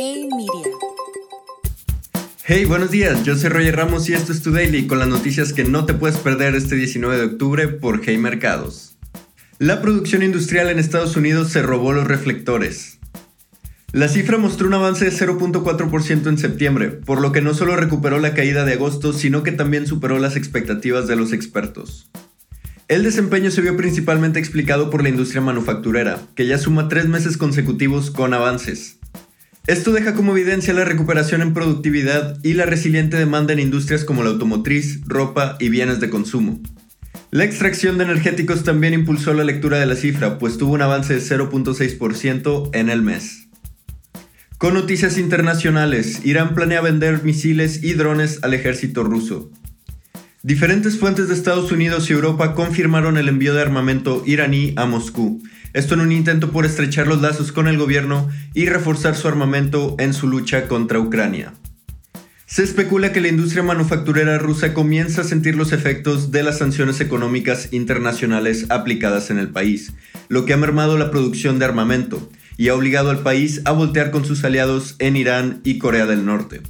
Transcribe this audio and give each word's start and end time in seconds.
Hey 0.00 0.28
Media. 0.30 0.76
Hey, 2.44 2.66
buenos 2.66 2.92
días, 2.92 3.24
yo 3.24 3.34
soy 3.34 3.50
Roger 3.50 3.74
Ramos 3.74 4.08
y 4.08 4.12
esto 4.12 4.30
es 4.30 4.42
Tu 4.42 4.52
Daily 4.52 4.86
con 4.86 5.00
las 5.00 5.08
noticias 5.08 5.52
que 5.52 5.64
no 5.64 5.86
te 5.86 5.94
puedes 5.94 6.18
perder 6.18 6.54
este 6.54 6.76
19 6.76 7.16
de 7.16 7.24
octubre 7.24 7.66
por 7.66 8.00
Hey 8.04 8.16
Mercados. 8.16 8.96
La 9.58 9.82
producción 9.82 10.22
industrial 10.22 10.68
en 10.68 10.78
Estados 10.78 11.16
Unidos 11.16 11.50
se 11.50 11.62
robó 11.62 11.92
los 11.92 12.06
reflectores. 12.06 13.00
La 13.90 14.06
cifra 14.06 14.38
mostró 14.38 14.68
un 14.68 14.74
avance 14.74 15.04
de 15.04 15.10
0.4% 15.10 16.28
en 16.28 16.38
septiembre, 16.38 16.90
por 16.90 17.20
lo 17.20 17.32
que 17.32 17.42
no 17.42 17.52
solo 17.52 17.74
recuperó 17.74 18.20
la 18.20 18.34
caída 18.34 18.64
de 18.64 18.74
agosto, 18.74 19.12
sino 19.12 19.42
que 19.42 19.50
también 19.50 19.88
superó 19.88 20.20
las 20.20 20.36
expectativas 20.36 21.08
de 21.08 21.16
los 21.16 21.32
expertos. 21.32 22.08
El 22.86 23.02
desempeño 23.02 23.50
se 23.50 23.62
vio 23.62 23.76
principalmente 23.76 24.38
explicado 24.38 24.90
por 24.90 25.02
la 25.02 25.08
industria 25.08 25.40
manufacturera, 25.40 26.20
que 26.36 26.46
ya 26.46 26.56
suma 26.56 26.86
tres 26.86 27.08
meses 27.08 27.36
consecutivos 27.36 28.12
con 28.12 28.32
avances. 28.32 28.97
Esto 29.68 29.92
deja 29.92 30.14
como 30.14 30.34
evidencia 30.34 30.72
la 30.72 30.86
recuperación 30.86 31.42
en 31.42 31.52
productividad 31.52 32.38
y 32.42 32.54
la 32.54 32.64
resiliente 32.64 33.18
demanda 33.18 33.52
en 33.52 33.58
industrias 33.58 34.02
como 34.02 34.22
la 34.22 34.30
automotriz, 34.30 35.00
ropa 35.04 35.58
y 35.60 35.68
bienes 35.68 36.00
de 36.00 36.08
consumo. 36.08 36.58
La 37.30 37.44
extracción 37.44 37.98
de 37.98 38.04
energéticos 38.04 38.64
también 38.64 38.94
impulsó 38.94 39.34
la 39.34 39.44
lectura 39.44 39.78
de 39.78 39.84
la 39.84 39.94
cifra, 39.94 40.38
pues 40.38 40.56
tuvo 40.56 40.72
un 40.72 40.80
avance 40.80 41.12
de 41.12 41.20
0.6% 41.20 42.70
en 42.72 42.88
el 42.88 43.02
mes. 43.02 43.48
Con 44.56 44.72
noticias 44.72 45.18
internacionales, 45.18 46.24
Irán 46.24 46.54
planea 46.54 46.80
vender 46.80 47.22
misiles 47.22 47.84
y 47.84 47.92
drones 47.92 48.38
al 48.42 48.54
ejército 48.54 49.04
ruso. 49.04 49.50
Diferentes 50.42 50.98
fuentes 50.98 51.28
de 51.28 51.34
Estados 51.34 51.70
Unidos 51.72 52.08
y 52.08 52.14
Europa 52.14 52.54
confirmaron 52.54 53.18
el 53.18 53.28
envío 53.28 53.52
de 53.52 53.60
armamento 53.60 54.22
iraní 54.24 54.72
a 54.76 54.86
Moscú, 54.86 55.42
esto 55.72 55.94
en 55.94 56.00
un 56.00 56.12
intento 56.12 56.50
por 56.50 56.64
estrechar 56.64 57.06
los 57.06 57.20
lazos 57.20 57.52
con 57.52 57.68
el 57.68 57.78
gobierno 57.78 58.28
y 58.54 58.66
reforzar 58.66 59.16
su 59.16 59.28
armamento 59.28 59.96
en 59.98 60.14
su 60.14 60.28
lucha 60.28 60.66
contra 60.68 60.98
Ucrania. 60.98 61.54
Se 62.46 62.62
especula 62.62 63.12
que 63.12 63.20
la 63.20 63.28
industria 63.28 63.62
manufacturera 63.62 64.38
rusa 64.38 64.72
comienza 64.72 65.20
a 65.20 65.24
sentir 65.24 65.54
los 65.54 65.72
efectos 65.72 66.30
de 66.30 66.42
las 66.42 66.56
sanciones 66.56 67.00
económicas 67.02 67.68
internacionales 67.72 68.64
aplicadas 68.70 69.30
en 69.30 69.38
el 69.38 69.50
país, 69.50 69.92
lo 70.28 70.46
que 70.46 70.54
ha 70.54 70.56
mermado 70.56 70.96
la 70.96 71.10
producción 71.10 71.58
de 71.58 71.66
armamento 71.66 72.30
y 72.56 72.68
ha 72.68 72.74
obligado 72.74 73.10
al 73.10 73.22
país 73.22 73.60
a 73.66 73.72
voltear 73.72 74.10
con 74.10 74.24
sus 74.24 74.44
aliados 74.44 74.96
en 74.98 75.16
Irán 75.16 75.60
y 75.62 75.76
Corea 75.76 76.06
del 76.06 76.24
Norte. 76.24 76.62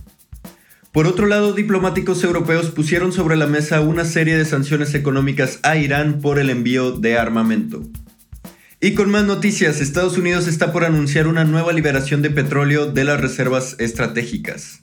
Por 0.90 1.06
otro 1.06 1.26
lado, 1.26 1.52
diplomáticos 1.52 2.24
europeos 2.24 2.70
pusieron 2.70 3.12
sobre 3.12 3.36
la 3.36 3.46
mesa 3.46 3.80
una 3.80 4.04
serie 4.04 4.36
de 4.36 4.44
sanciones 4.44 4.94
económicas 4.94 5.60
a 5.62 5.76
Irán 5.76 6.20
por 6.20 6.40
el 6.40 6.50
envío 6.50 6.90
de 6.90 7.16
armamento. 7.16 7.84
Y 8.80 8.94
con 8.94 9.10
más 9.10 9.24
noticias, 9.24 9.80
Estados 9.80 10.16
Unidos 10.18 10.46
está 10.46 10.72
por 10.72 10.84
anunciar 10.84 11.26
una 11.26 11.42
nueva 11.42 11.72
liberación 11.72 12.22
de 12.22 12.30
petróleo 12.30 12.86
de 12.86 13.02
las 13.02 13.20
reservas 13.20 13.74
estratégicas. 13.80 14.82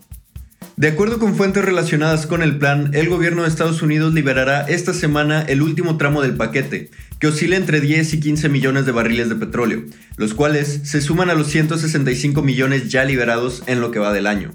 De 0.76 0.90
acuerdo 0.90 1.18
con 1.18 1.34
fuentes 1.34 1.64
relacionadas 1.64 2.28
con 2.28 2.44
el 2.44 2.58
plan, 2.58 2.92
el 2.94 3.08
gobierno 3.08 3.44
de 3.44 3.48
Estados 3.48 3.82
Unidos 3.82 4.14
liberará 4.14 4.64
esta 4.64 4.94
semana 4.94 5.44
el 5.44 5.62
último 5.62 5.96
tramo 5.96 6.22
del 6.22 6.36
paquete, 6.36 6.92
que 7.20 7.28
oscila 7.28 7.56
entre 7.56 7.80
10 7.80 8.16
y 8.16 8.20
15 8.20 8.50
millones 8.50 8.86
de 8.86 8.92
barriles 8.92 9.30
de 9.30 9.36
petróleo, 9.36 9.86
los 10.18 10.34
cuales 10.34 10.82
se 10.84 11.00
suman 11.00 11.30
a 11.30 11.34
los 11.34 11.48
165 11.48 12.42
millones 12.42 12.90
ya 12.90 13.06
liberados 13.06 13.64
en 13.66 13.80
lo 13.80 13.92
que 13.92 14.00
va 14.00 14.12
del 14.12 14.28
año. 14.28 14.52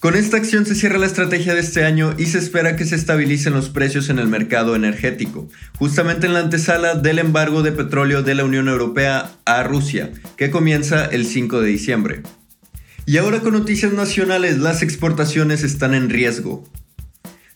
Con 0.00 0.14
esta 0.14 0.36
acción 0.36 0.64
se 0.64 0.76
cierra 0.76 0.96
la 0.96 1.06
estrategia 1.06 1.54
de 1.54 1.60
este 1.60 1.84
año 1.84 2.14
y 2.16 2.26
se 2.26 2.38
espera 2.38 2.76
que 2.76 2.84
se 2.84 2.94
estabilicen 2.94 3.52
los 3.52 3.68
precios 3.68 4.10
en 4.10 4.20
el 4.20 4.28
mercado 4.28 4.76
energético, 4.76 5.48
justamente 5.76 6.28
en 6.28 6.34
la 6.34 6.38
antesala 6.38 6.94
del 6.94 7.18
embargo 7.18 7.64
de 7.64 7.72
petróleo 7.72 8.22
de 8.22 8.36
la 8.36 8.44
Unión 8.44 8.68
Europea 8.68 9.32
a 9.44 9.64
Rusia, 9.64 10.12
que 10.36 10.50
comienza 10.50 11.04
el 11.04 11.26
5 11.26 11.60
de 11.60 11.68
diciembre. 11.68 12.22
Y 13.06 13.16
ahora 13.16 13.40
con 13.40 13.54
noticias 13.54 13.92
nacionales, 13.92 14.58
las 14.58 14.82
exportaciones 14.82 15.64
están 15.64 15.94
en 15.94 16.10
riesgo. 16.10 16.64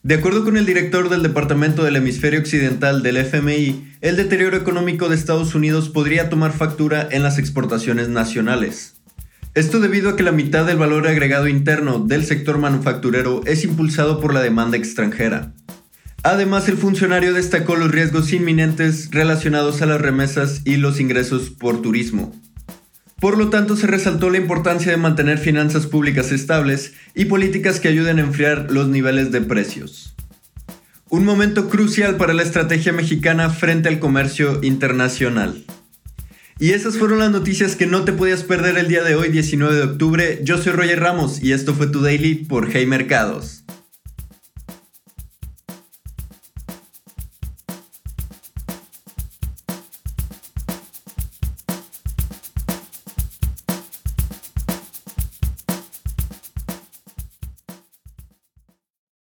De 0.03 0.17
acuerdo 0.17 0.43
con 0.43 0.57
el 0.57 0.67
director 0.67 1.11
del 1.11 1.23
Departamento 1.23 1.85
del 1.85 1.95
Hemisferio 1.95 2.41
Occidental 2.41 3.05
del 3.05 3.19
FMI, 3.19 3.93
el 4.01 4.17
deterioro 4.17 4.57
económico 4.57 5.09
de 5.09 5.15
Estados 5.15 5.55
Unidos 5.55 5.91
podría 5.91 6.29
tomar 6.29 6.53
factura 6.53 7.07
en 7.09 7.23
las 7.23 7.39
exportaciones 7.39 8.09
nacionales. 8.09 8.95
Esto 9.55 9.81
debido 9.81 10.09
a 10.09 10.17
que 10.17 10.23
la 10.23 10.33
mitad 10.33 10.65
del 10.65 10.79
valor 10.79 11.07
agregado 11.07 11.47
interno 11.47 11.99
del 11.99 12.25
sector 12.25 12.57
manufacturero 12.57 13.43
es 13.45 13.65
impulsado 13.65 14.19
por 14.19 14.33
la 14.33 14.41
demanda 14.41 14.79
extranjera. 14.79 15.53
Además, 16.23 16.71
el 16.71 16.79
funcionario 16.79 17.35
destacó 17.35 17.77
los 17.77 17.91
riesgos 17.91 18.33
inminentes 18.33 19.11
relacionados 19.11 19.83
a 19.83 19.87
las 19.87 20.01
remesas 20.01 20.63
y 20.65 20.77
los 20.77 21.01
ingresos 21.01 21.51
por 21.51 21.83
turismo. 21.83 22.35
Por 23.21 23.37
lo 23.37 23.51
tanto, 23.51 23.77
se 23.77 23.87
resaltó 23.87 24.31
la 24.31 24.39
importancia 24.39 24.91
de 24.91 24.97
mantener 24.97 25.37
finanzas 25.37 25.87
públicas 25.87 26.33
estables 26.33 26.95
y 27.15 27.27
políticas 27.27 27.79
que 27.79 27.89
ayuden 27.89 28.21
a 28.21 28.23
enfriar 28.23 28.73
los 28.73 28.89
niveles 28.89 29.33
de 29.33 29.43
precios. 29.43 30.15
Un 31.11 31.27
momento 31.27 31.69
crucial 31.69 32.17
para 32.17 32.33
la 32.33 32.43
estrategia 32.43 32.95
mexicana 32.95 33.51
frente 33.51 33.91
al 33.91 33.99
comercio 33.99 34.61
internacional. 34.63 35.63
Y 36.63 36.75
esas 36.75 36.97
fueron 36.97 37.19
las 37.19 37.33
noticias 37.33 37.75
que 37.75 37.89
no 37.89 38.05
te 38.05 38.13
podías 38.13 38.45
perder 38.45 38.79
el 38.79 38.87
día 38.87 39.03
de 39.03 39.17
hoy, 39.17 39.31
19 39.31 39.75
de 39.75 39.83
octubre. 39.83 40.39
Yo 40.45 40.59
soy 40.59 40.71
Roger 40.71 41.01
Ramos 41.01 41.43
y 41.43 41.51
esto 41.51 41.75
fue 41.75 41.89
tu 41.89 42.01
Daily 42.03 42.37
por 42.37 42.71
Hey 42.73 42.87
Mercados. 42.87 43.65